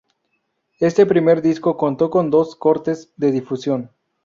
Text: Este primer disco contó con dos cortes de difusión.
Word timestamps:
Este 0.79 1.05
primer 1.05 1.43
disco 1.43 1.77
contó 1.77 2.09
con 2.09 2.31
dos 2.31 2.55
cortes 2.55 3.13
de 3.17 3.29
difusión. 3.31 3.91